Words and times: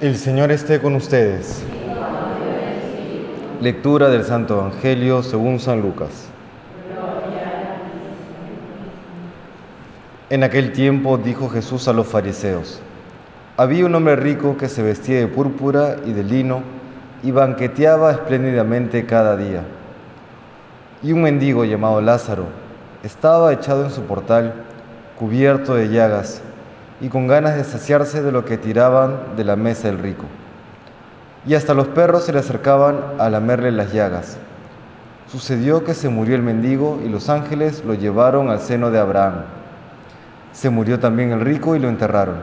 El 0.00 0.16
Señor 0.16 0.52
esté 0.52 0.80
con 0.80 0.94
ustedes. 0.94 1.60
Lectura 3.60 4.08
del 4.08 4.22
Santo 4.22 4.60
Evangelio 4.60 5.24
según 5.24 5.58
San 5.58 5.80
Lucas. 5.82 6.28
En 10.30 10.44
aquel 10.44 10.70
tiempo 10.70 11.18
dijo 11.18 11.48
Jesús 11.48 11.88
a 11.88 11.92
los 11.92 12.06
fariseos, 12.06 12.80
había 13.56 13.86
un 13.86 13.94
hombre 13.96 14.14
rico 14.14 14.56
que 14.56 14.68
se 14.68 14.84
vestía 14.84 15.18
de 15.18 15.26
púrpura 15.26 15.96
y 16.06 16.12
de 16.12 16.22
lino 16.22 16.62
y 17.24 17.32
banqueteaba 17.32 18.12
espléndidamente 18.12 19.04
cada 19.04 19.36
día. 19.36 19.64
Y 21.02 21.10
un 21.10 21.22
mendigo 21.22 21.64
llamado 21.64 22.00
Lázaro 22.00 22.44
estaba 23.02 23.52
echado 23.52 23.84
en 23.86 23.90
su 23.90 24.02
portal, 24.02 24.54
cubierto 25.18 25.74
de 25.74 25.88
llagas, 25.88 26.40
y 27.00 27.08
con 27.08 27.26
ganas 27.26 27.56
de 27.56 27.64
saciarse 27.64 28.22
de 28.22 28.32
lo 28.32 28.44
que 28.44 28.58
tiraban 28.58 29.36
de 29.36 29.44
la 29.44 29.56
mesa 29.56 29.88
del 29.88 29.98
rico. 29.98 30.24
Y 31.46 31.54
hasta 31.54 31.74
los 31.74 31.88
perros 31.88 32.24
se 32.24 32.32
le 32.32 32.40
acercaban 32.40 32.98
a 33.18 33.30
lamerle 33.30 33.70
las 33.72 33.92
llagas. 33.92 34.36
Sucedió 35.30 35.84
que 35.84 35.94
se 35.94 36.08
murió 36.08 36.34
el 36.34 36.42
mendigo 36.42 37.00
y 37.04 37.08
los 37.08 37.28
ángeles 37.28 37.84
lo 37.84 37.94
llevaron 37.94 38.50
al 38.50 38.60
seno 38.60 38.90
de 38.90 38.98
Abraham. 38.98 39.42
Se 40.52 40.70
murió 40.70 40.98
también 40.98 41.30
el 41.32 41.40
rico 41.40 41.76
y 41.76 41.78
lo 41.78 41.88
enterraron. 41.88 42.36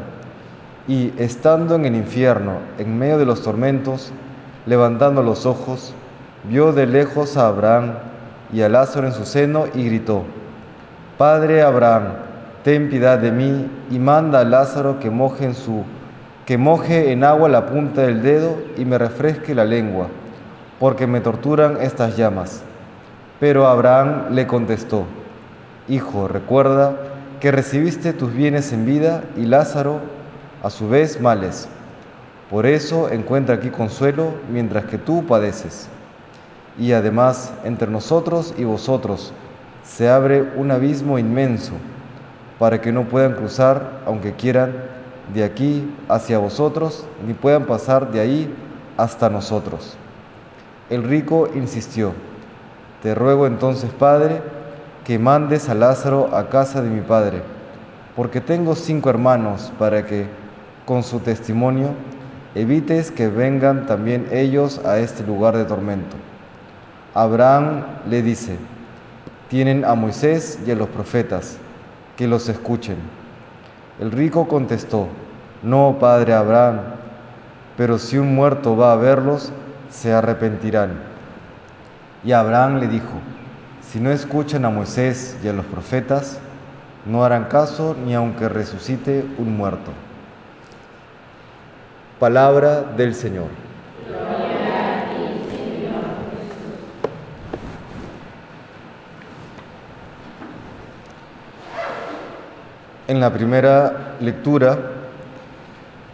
Y 0.87 1.11
estando 1.17 1.75
en 1.75 1.85
el 1.85 1.95
infierno, 1.95 2.59
en 2.77 2.97
medio 2.97 3.17
de 3.17 3.25
los 3.25 3.41
tormentos, 3.41 4.11
levantando 4.65 5.23
los 5.23 5.45
ojos, 5.45 5.93
vio 6.43 6.73
de 6.73 6.85
lejos 6.85 7.37
a 7.37 7.47
Abraham 7.47 7.93
y 8.53 8.61
a 8.61 8.69
Lázaro 8.69 9.07
en 9.07 9.13
su 9.13 9.25
seno 9.25 9.65
y 9.73 9.85
gritó, 9.85 10.23
Padre 11.17 11.63
Abraham, 11.63 12.24
ten 12.65 12.89
piedad 12.89 13.19
de 13.19 13.31
mí 13.31 13.69
y 13.91 13.99
manda 13.99 14.39
a 14.39 14.43
Lázaro 14.43 14.99
que 14.99 15.11
moje 15.11 15.45
en 15.45 15.53
su 15.53 15.83
que 16.47 16.57
moje 16.57 17.11
en 17.11 17.23
agua 17.23 17.47
la 17.47 17.67
punta 17.67 18.01
del 18.01 18.23
dedo 18.23 18.57
y 18.75 18.85
me 18.85 18.97
refresque 18.97 19.53
la 19.53 19.65
lengua, 19.65 20.07
porque 20.79 21.05
me 21.05 21.21
torturan 21.21 21.77
estas 21.79 22.17
llamas. 22.17 22.63
Pero 23.39 23.67
Abraham 23.67 24.31
le 24.31 24.47
contestó, 24.47 25.05
Hijo, 25.87 26.27
recuerda 26.27 26.95
que 27.39 27.51
recibiste 27.51 28.13
tus 28.13 28.33
bienes 28.33 28.73
en 28.73 28.87
vida 28.87 29.23
y 29.37 29.45
Lázaro 29.45 29.99
a 30.63 30.71
su 30.71 30.89
vez 30.89 31.21
males. 31.21 31.67
Por 32.49 32.65
eso 32.65 33.11
encuentra 33.11 33.55
aquí 33.55 33.69
consuelo 33.69 34.33
mientras 34.51 34.85
que 34.85 34.97
tú 34.97 35.23
padeces. 35.27 35.87
Y 36.79 36.93
además 36.93 37.53
entre 37.63 37.91
nosotros 37.91 38.55
y 38.57 38.63
vosotros 38.63 39.33
se 39.83 40.09
abre 40.09 40.43
un 40.55 40.71
abismo 40.71 41.19
inmenso 41.19 41.73
para 42.59 42.81
que 42.81 42.91
no 42.91 43.03
puedan 43.03 43.33
cruzar, 43.33 44.01
aunque 44.05 44.33
quieran, 44.33 44.73
de 45.33 45.43
aquí 45.43 45.91
hacia 46.07 46.37
vosotros, 46.37 47.05
ni 47.25 47.33
puedan 47.33 47.65
pasar 47.65 48.11
de 48.11 48.19
ahí 48.19 48.53
hasta 48.97 49.29
nosotros. 49.29 49.97
El 50.89 51.03
rico 51.03 51.49
insistió, 51.55 52.13
te 53.01 53.15
ruego 53.15 53.47
entonces, 53.47 53.91
Padre, 53.91 54.41
que 55.03 55.19
mandes 55.19 55.67
a 55.69 55.73
Lázaro 55.73 56.35
a 56.35 56.49
casa 56.49 56.81
de 56.81 56.89
mi 56.89 57.01
Padre, 57.01 57.41
porque 58.15 58.39
tengo 58.39 58.75
cinco 58.75 59.09
hermanos, 59.09 59.71
para 59.77 60.05
que, 60.05 60.27
con 60.85 61.03
su 61.03 61.19
testimonio, 61.19 61.89
evites 62.53 63.11
que 63.11 63.27
vengan 63.27 63.85
también 63.87 64.27
ellos 64.31 64.79
a 64.85 64.99
este 64.99 65.23
lugar 65.23 65.57
de 65.57 65.65
tormento. 65.65 66.15
Abraham 67.13 67.83
le 68.09 68.21
dice, 68.21 68.57
tienen 69.49 69.83
a 69.83 69.95
Moisés 69.95 70.59
y 70.65 70.71
a 70.71 70.75
los 70.75 70.87
profetas 70.89 71.57
que 72.17 72.27
los 72.27 72.49
escuchen. 72.49 72.97
El 73.99 74.11
rico 74.11 74.47
contestó, 74.47 75.07
no, 75.63 75.97
padre 75.99 76.33
Abraham, 76.33 76.79
pero 77.77 77.97
si 77.97 78.17
un 78.17 78.35
muerto 78.35 78.75
va 78.77 78.93
a 78.93 78.97
verlos, 78.97 79.51
se 79.89 80.13
arrepentirán. 80.13 80.99
Y 82.23 82.31
Abraham 82.31 82.79
le 82.79 82.87
dijo, 82.87 83.13
si 83.81 83.99
no 83.99 84.11
escuchan 84.11 84.65
a 84.65 84.69
Moisés 84.69 85.37
y 85.43 85.47
a 85.47 85.53
los 85.53 85.65
profetas, 85.65 86.39
no 87.05 87.23
harán 87.23 87.45
caso 87.45 87.95
ni 88.05 88.13
aunque 88.13 88.49
resucite 88.49 89.25
un 89.37 89.55
muerto. 89.55 89.91
Palabra 92.19 92.81
del 92.81 93.13
Señor. 93.13 93.64
En 103.07 103.19
la 103.19 103.31
primera 103.31 104.15
lectura 104.19 104.79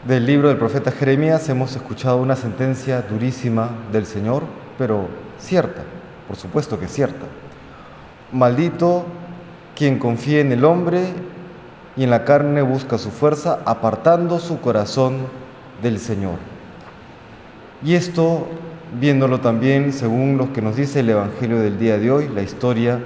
del 0.05 0.25
libro 0.25 0.49
del 0.49 0.57
profeta 0.57 0.91
Jeremías 0.91 1.47
hemos 1.47 1.73
escuchado 1.73 2.17
una 2.17 2.35
sentencia 2.35 3.01
durísima 3.03 3.69
del 3.93 4.05
Señor, 4.05 4.43
pero 4.77 5.07
cierta, 5.39 5.83
por 6.27 6.35
supuesto 6.35 6.77
que 6.77 6.89
cierta. 6.89 7.25
Maldito 8.33 9.05
quien 9.73 9.99
confía 9.99 10.41
en 10.41 10.51
el 10.51 10.65
hombre 10.65 11.05
y 11.95 12.03
en 12.03 12.09
la 12.09 12.25
carne 12.25 12.61
busca 12.61 12.97
su 12.97 13.09
fuerza, 13.09 13.59
apartando 13.63 14.37
su 14.39 14.59
corazón 14.59 15.19
del 15.81 15.97
Señor. 15.97 16.39
Y 17.85 17.95
esto, 17.95 18.47
viéndolo 18.99 19.39
también 19.39 19.93
según 19.93 20.37
lo 20.37 20.51
que 20.51 20.61
nos 20.61 20.75
dice 20.75 20.99
el 20.99 21.11
Evangelio 21.11 21.57
del 21.59 21.79
día 21.79 21.97
de 21.97 22.11
hoy, 22.11 22.27
la 22.27 22.41
historia 22.41 22.99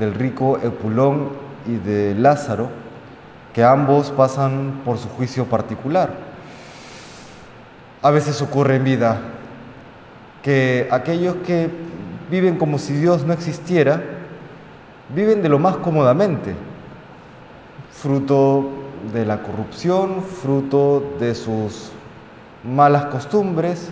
del 0.00 0.14
rico 0.14 0.58
Epulón 0.62 1.28
y 1.66 1.76
de 1.76 2.14
Lázaro, 2.14 2.87
que 3.52 3.64
ambos 3.64 4.10
pasan 4.10 4.82
por 4.84 4.98
su 4.98 5.08
juicio 5.08 5.44
particular. 5.46 6.10
A 8.02 8.10
veces 8.10 8.40
ocurre 8.42 8.76
en 8.76 8.84
vida 8.84 9.20
que 10.42 10.88
aquellos 10.90 11.36
que 11.46 11.68
viven 12.30 12.58
como 12.58 12.78
si 12.78 12.92
Dios 12.92 13.24
no 13.24 13.32
existiera, 13.32 14.02
viven 15.14 15.42
de 15.42 15.48
lo 15.48 15.58
más 15.58 15.76
cómodamente, 15.76 16.54
fruto 17.90 18.68
de 19.12 19.24
la 19.24 19.42
corrupción, 19.42 20.22
fruto 20.22 21.16
de 21.18 21.34
sus 21.34 21.90
malas 22.62 23.06
costumbres, 23.06 23.90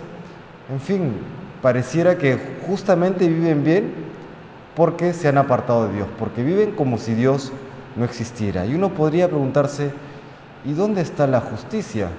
en 0.71 0.79
fin, 0.79 1.13
pareciera 1.61 2.17
que 2.17 2.39
justamente 2.67 3.27
viven 3.27 3.63
bien 3.63 3.93
porque 4.75 5.13
se 5.13 5.27
han 5.27 5.37
apartado 5.37 5.87
de 5.87 5.95
Dios, 5.95 6.07
porque 6.19 6.43
viven 6.43 6.71
como 6.71 6.97
si 6.97 7.13
Dios 7.13 7.51
no 7.97 8.05
existiera. 8.05 8.65
Y 8.65 8.75
uno 8.75 8.89
podría 8.89 9.27
preguntarse, 9.27 9.91
¿y 10.65 10.73
dónde 10.73 11.01
está 11.01 11.27
la 11.27 11.41
justicia? 11.41 12.09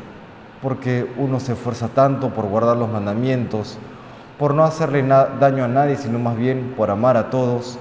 Porque 0.61 1.11
uno 1.16 1.41
se 1.41 1.53
esfuerza 1.53 1.89
tanto 1.89 2.31
por 2.31 2.47
guardar 2.47 2.77
los 2.77 2.91
mandamientos, 2.91 3.78
por 4.38 4.55
no 4.55 4.65
hacerle 4.65 5.03
daño 5.03 5.65
a 5.65 5.69
nadie, 5.69 5.97
sino 5.97 6.19
más 6.19 6.37
bien 6.37 6.75
por 6.77 6.91
amar 6.91 7.17
a 7.17 7.31
todos. 7.31 7.78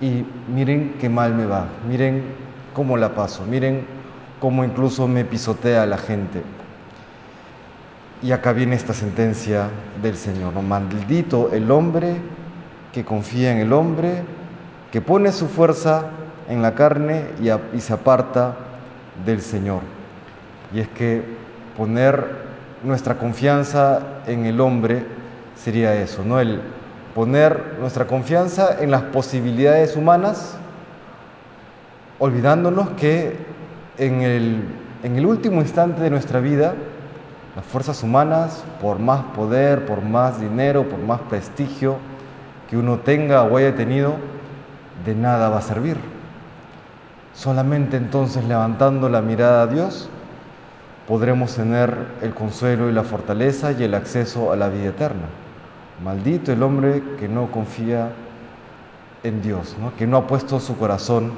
Y 0.00 0.24
miren 0.52 0.96
qué 1.00 1.08
mal 1.08 1.34
me 1.34 1.46
va, 1.46 1.66
miren 1.88 2.22
cómo 2.74 2.96
la 2.96 3.14
paso, 3.14 3.44
miren 3.44 3.86
cómo 4.40 4.64
incluso 4.64 5.08
me 5.08 5.24
pisotea 5.24 5.86
la 5.86 5.98
gente. 5.98 6.42
Y 8.22 8.32
acá 8.32 8.52
viene 8.52 8.76
esta 8.76 8.94
sentencia 8.94 9.68
del 10.02 10.16
Señor, 10.16 10.54
maldito 10.62 11.50
el 11.52 11.70
hombre 11.70 12.16
que 12.92 13.04
confía 13.04 13.52
en 13.52 13.58
el 13.58 13.72
hombre, 13.72 14.22
que 14.90 15.00
pone 15.00 15.32
su 15.32 15.48
fuerza 15.48 16.06
en 16.48 16.62
la 16.62 16.74
carne 16.74 17.26
y, 17.40 17.80
se 17.80 17.92
aparta 17.92 18.54
del 19.24 19.40
Señor. 19.40 19.80
Y 20.74 20.80
es 20.80 20.88
que 20.88 21.22
poner 21.76 22.24
nuestra 22.82 23.16
confianza 23.16 24.00
en 24.26 24.46
el 24.46 24.60
hombre 24.60 25.04
sería 25.56 25.94
eso, 25.94 26.24
¿no? 26.24 26.40
El 26.40 26.60
poner 27.14 27.76
nuestra 27.80 28.06
confianza 28.06 28.76
en 28.80 28.90
las 28.90 29.02
posibilidades 29.02 29.96
humanas, 29.96 30.56
olvidándonos 32.18 32.90
que 32.90 33.36
en 33.98 34.22
el, 34.22 34.62
en 35.02 35.16
el 35.16 35.26
último 35.26 35.60
instante 35.60 36.02
de 36.02 36.10
nuestra 36.10 36.40
vida, 36.40 36.74
las 37.54 37.64
fuerzas 37.64 38.02
humanas, 38.02 38.64
por 38.82 38.98
más 38.98 39.22
poder, 39.34 39.86
por 39.86 40.02
más 40.02 40.40
dinero, 40.40 40.86
por 40.88 40.98
más 40.98 41.20
prestigio 41.22 41.96
que 42.68 42.76
uno 42.76 42.98
tenga 42.98 43.44
o 43.44 43.56
haya 43.56 43.74
tenido, 43.74 44.16
de 45.04 45.14
nada 45.14 45.48
va 45.48 45.58
a 45.58 45.62
servir. 45.62 46.15
Solamente 47.36 47.98
entonces 47.98 48.44
levantando 48.44 49.10
la 49.10 49.20
mirada 49.20 49.64
a 49.64 49.66
Dios 49.66 50.08
podremos 51.06 51.54
tener 51.54 51.94
el 52.22 52.32
consuelo 52.32 52.88
y 52.88 52.92
la 52.92 53.02
fortaleza 53.02 53.72
y 53.72 53.82
el 53.82 53.92
acceso 53.92 54.52
a 54.52 54.56
la 54.56 54.70
vida 54.70 54.86
eterna. 54.86 55.26
Maldito 56.02 56.50
el 56.50 56.62
hombre 56.62 57.02
que 57.20 57.28
no 57.28 57.50
confía 57.50 58.08
en 59.22 59.42
Dios, 59.42 59.76
que 59.98 60.06
no 60.06 60.16
ha 60.16 60.26
puesto 60.26 60.60
su 60.60 60.78
corazón 60.78 61.32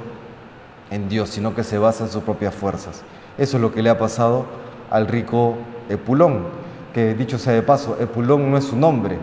en 0.89 1.09
Dios, 1.09 1.31
sino 1.31 1.53
que 1.53 1.65
se 1.65 1.77
basa 1.77 2.05
en 2.05 2.09
sus 2.09 2.23
propias 2.23 2.55
fuerzas. 2.55 3.01
Eso 3.37 3.57
es 3.57 3.61
lo 3.61 3.73
que 3.73 3.83
le 3.83 3.89
ha 3.89 3.97
pasado 3.97 4.45
al 4.89 5.05
rico 5.05 5.55
Epulón, 5.89 6.45
que 6.93 7.13
dicho 7.13 7.37
sea 7.37 7.51
de 7.51 7.61
paso, 7.61 7.97
Epulón 7.99 8.49
no 8.49 8.57
es 8.57 8.63
su 8.63 8.77
nombre. 8.77 9.17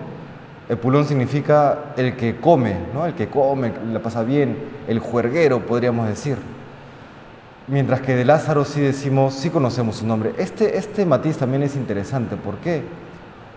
Epulón 0.69 1.06
significa 1.06 1.94
el 1.96 2.17
que 2.17 2.37
come, 2.37 2.76
¿no? 2.93 3.06
el 3.06 3.14
que 3.14 3.28
come, 3.28 3.73
le 3.90 3.99
pasa 3.99 4.23
bien, 4.25 4.58
el 4.87 4.99
juerguero, 4.99 5.64
podríamos 5.64 6.06
decir. 6.06 6.37
Mientras 7.68 8.00
que 8.00 8.14
de 8.14 8.24
Lázaro 8.24 8.64
sí 8.64 8.80
decimos, 8.80 9.34
sí 9.34 9.50
conocemos 9.50 9.96
su 9.96 10.06
nombre. 10.06 10.34
Este, 10.38 10.78
este 10.78 11.04
matiz 11.04 11.36
también 11.36 11.64
es 11.64 11.74
interesante. 11.74 12.36
¿Por 12.36 12.58
qué? 12.58 12.84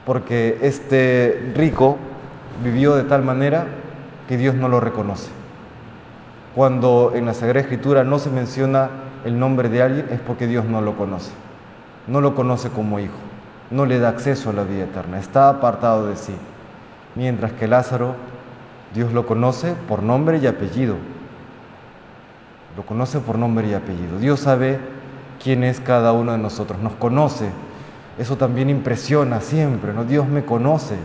Porque 0.04 0.58
este 0.64 1.52
rico 1.56 1.98
vivió 2.64 2.96
de 2.96 3.04
tal 3.04 3.22
manera 3.22 3.68
que 4.28 4.38
Dios 4.38 4.56
no 4.56 4.68
lo 4.68 4.80
reconoce. 4.80 5.30
Cuando 6.56 7.12
en 7.14 7.28
la 7.28 7.36
Sagrada 7.36 7.62
Escritura 7.62 8.04
no 8.04 8.18
se 8.18 8.32
menciona 8.32 8.90
el 9.26 9.38
nombre 9.38 9.70
de 9.70 9.84
alguien 9.84 10.08
es 10.10 10.20
porque 10.20 10.48
Dios 10.48 10.66
no 10.66 10.82
lo 10.82 10.98
conoce. 10.98 11.32
No 12.08 12.20
lo 12.20 12.34
conoce 12.34 12.70
como 12.70 13.00
hijo. 13.00 13.14
No 13.70 13.86
le 13.86 14.00
da 14.00 14.10
acceso 14.10 14.50
a 14.50 14.54
la 14.54 14.64
vida 14.64 14.86
eterna. 14.86 15.20
Está 15.20 15.50
apartado 15.50 16.08
de 16.08 16.16
sí. 16.16 16.34
Mientras 17.14 17.52
que 17.52 17.68
Lázaro, 17.68 18.16
Dios 18.96 19.14
lo 19.14 19.28
conoce 19.28 19.76
por 19.88 20.02
nombre 20.02 20.40
y 20.40 20.48
apellido 20.48 20.96
lo 22.76 22.86
conoce 22.86 23.20
por 23.20 23.38
nombre 23.38 23.68
y 23.68 23.74
apellido. 23.74 24.20
Dios 24.20 24.42
sabe 24.42 24.80
quién 25.42 25.64
es 25.64 25.80
cada 25.80 26.12
uno 26.12 26.32
de 26.32 26.38
nosotros, 26.38 26.80
nos 26.80 26.94
conoce. 26.94 27.50
Eso 28.18 28.38
también 28.38 28.70
impresiona 28.70 29.42
siempre, 29.42 29.94
¿no? 29.94 30.04
Dios 30.04 30.28
me 30.28 30.44
conoce, 30.44 30.96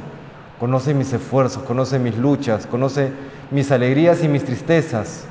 conoce 0.59 0.95
mis 0.95 1.13
esfuerzos, 1.13 1.63
conoce 1.63 1.99
mis 1.99 2.17
luchas, 2.17 2.67
conoce 2.67 3.13
mis 3.51 3.71
alegrías 3.71 4.23
y 4.25 4.29
mis 4.29 4.45
tristezas. 4.45 5.25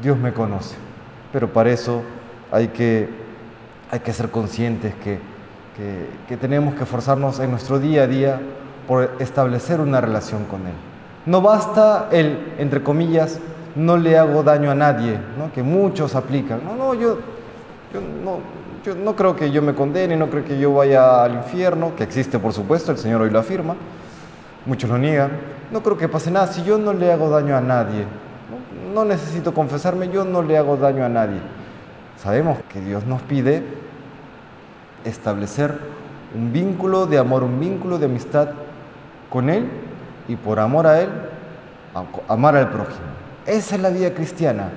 Dios 0.00 0.16
me 0.16 0.32
conoce. 0.32 0.76
Pero 1.32 1.52
para 1.52 1.70
eso 1.70 2.02
hay 2.52 2.68
que, 2.68 3.08
hay 3.90 4.00
que 4.00 4.12
ser 4.12 4.30
conscientes 4.30 4.94
que, 5.02 5.18
que, 6.28 6.36
tenemos 6.36 6.74
que 6.74 6.84
esforzarnos 6.84 7.38
en 7.40 7.50
nuestro 7.50 7.78
día 7.78 8.02
a 8.02 8.06
día 8.06 8.40
por 8.86 9.16
establecer 9.18 9.80
una 9.80 10.00
relación 10.00 10.44
con 10.44 10.66
Él. 10.66 10.74
No 11.26 11.42
basta 11.42 12.08
el, 12.10 12.54
entre 12.58 12.82
comillas, 12.82 13.38
no 13.76 13.96
le 13.96 14.18
hago 14.18 14.42
daño 14.42 14.70
a 14.70 14.74
nadie, 14.74 15.18
¿no? 15.38 15.52
que 15.52 15.62
muchos 15.62 16.14
aplican. 16.14 16.60
No, 16.64 16.74
no, 16.74 16.94
yo, 16.94 17.18
yo, 17.92 18.00
no, 18.00 18.38
yo 18.84 18.94
no 18.94 19.14
creo 19.16 19.36
que 19.36 19.50
yo 19.50 19.62
me 19.62 19.74
condene, 19.74 20.16
no 20.16 20.28
creo 20.28 20.44
que 20.44 20.58
yo 20.58 20.74
vaya 20.74 21.24
al 21.24 21.34
infierno, 21.34 21.94
que 21.96 22.04
existe 22.04 22.38
por 22.38 22.52
supuesto, 22.52 22.92
el 22.92 22.98
Señor 22.98 23.22
hoy 23.22 23.30
lo 23.30 23.38
afirma, 23.38 23.76
muchos 24.66 24.90
lo 24.90 24.98
niegan. 24.98 25.30
No 25.70 25.82
creo 25.82 25.98
que 25.98 26.08
pase 26.08 26.30
nada 26.30 26.46
si 26.46 26.62
yo 26.64 26.78
no 26.78 26.92
le 26.92 27.12
hago 27.12 27.28
daño 27.28 27.56
a 27.56 27.60
nadie. 27.60 28.04
No, 28.92 29.02
no 29.02 29.04
necesito 29.04 29.52
confesarme, 29.52 30.08
yo 30.08 30.24
no 30.24 30.42
le 30.42 30.56
hago 30.56 30.76
daño 30.76 31.04
a 31.04 31.08
nadie. 31.08 31.40
Sabemos 32.16 32.58
que 32.72 32.80
Dios 32.80 33.04
nos 33.06 33.22
pide 33.22 33.62
establecer 35.04 35.78
un 36.34 36.52
vínculo 36.52 37.06
de 37.06 37.18
amor, 37.18 37.42
un 37.42 37.60
vínculo 37.60 37.98
de 37.98 38.06
amistad 38.06 38.48
con 39.30 39.50
Él 39.50 39.68
y 40.26 40.36
por 40.36 40.58
amor 40.58 40.86
a 40.86 41.00
Él, 41.00 41.08
amar 42.28 42.56
al 42.56 42.70
prójimo. 42.70 43.27
Esa 43.48 43.76
es 43.76 43.80
la 43.80 43.88
vida 43.88 44.12
cristiana, 44.12 44.68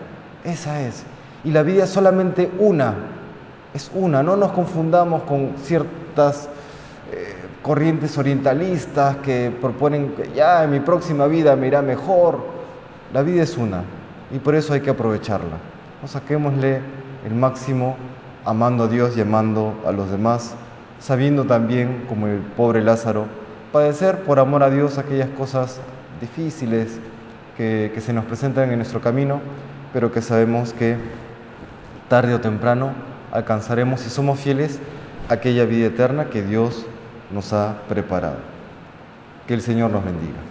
esa 0.46 0.82
es. 0.82 1.04
Y 1.44 1.52
la 1.52 1.62
vida 1.62 1.84
es 1.84 1.90
solamente 1.90 2.50
una, 2.58 2.96
es 3.74 3.92
una, 3.94 4.24
no 4.24 4.38
nos 4.38 4.54
confundamos 4.54 5.24
con 5.24 5.56
ciertas 5.62 6.48
eh, 7.12 7.36
corrientes 7.62 8.18
orientalistas 8.18 9.18
que 9.18 9.52
proponen 9.60 10.14
que 10.14 10.32
ya 10.34 10.64
en 10.64 10.72
mi 10.72 10.80
próxima 10.80 11.28
vida 11.28 11.54
me 11.58 11.68
irá 11.68 11.82
mejor. 11.82 12.40
La 13.14 13.24
vida 13.24 13.44
es 13.44 13.58
una 13.58 13.84
y 14.34 14.40
por 14.40 14.56
eso 14.56 14.72
hay 14.72 14.80
que 14.80 14.92
aprovecharla. 14.92 15.58
No 16.02 16.08
saquémosle 16.08 16.80
el 17.26 17.36
máximo 17.36 17.98
amando 18.46 18.86
a 18.86 18.88
Dios 18.88 19.18
y 19.18 19.22
amando 19.22 19.76
a 19.86 19.92
los 19.92 20.10
demás, 20.10 20.54
sabiendo 21.02 21.44
también, 21.44 22.06
como 22.08 22.28
el 22.28 22.40
pobre 22.56 22.82
Lázaro, 22.82 23.26
padecer 23.74 24.24
por 24.24 24.40
amor 24.40 24.64
a 24.64 24.70
Dios 24.70 24.98
aquellas 24.98 25.30
cosas 25.38 25.82
difíciles, 26.22 27.02
que, 27.58 27.92
se 28.00 28.14
nos 28.14 28.26
presentan 28.26 28.72
en 28.72 28.78
nuestro 28.78 29.02
camino, 29.02 29.42
pero 29.94 30.12
que 30.12 30.22
sabemos 30.22 30.74
que 30.74 30.98
tarde 32.08 32.34
o 32.34 32.42
temprano 32.42 32.92
alcanzaremos, 33.32 34.02
si 34.02 34.10
somos 34.10 34.40
fieles, 34.40 34.80
aquella 35.30 35.66
vida 35.66 35.88
eterna 35.88 36.26
que 36.26 36.44
Dios 36.44 36.86
nos 37.32 37.54
ha 37.54 37.82
preparado. 37.88 38.38
Que 39.48 39.54
el 39.54 39.62
Señor 39.62 39.92
nos 39.92 40.04
bendiga. 40.04 40.51